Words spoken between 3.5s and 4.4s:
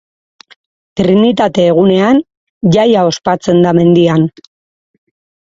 da mendian.